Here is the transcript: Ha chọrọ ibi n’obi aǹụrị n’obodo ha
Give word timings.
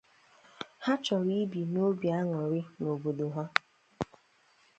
Ha 0.83 0.93
chọrọ 1.05 1.31
ibi 1.43 1.61
n’obi 1.71 2.07
aǹụrị 2.19 2.61
n’obodo 2.79 3.27
ha 3.35 3.43